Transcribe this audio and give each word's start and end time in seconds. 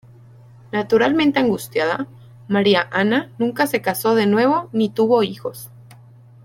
Naturalmente 0.71 1.37
angustiada, 1.37 2.07
María 2.47 2.87
Ana 2.91 3.29
nunca 3.37 3.67
se 3.67 3.83
casó 3.83 4.15
de 4.15 4.25
nuevo 4.25 4.67
ni 4.73 4.89
tuvo 4.89 5.21
hijos. 5.21 5.69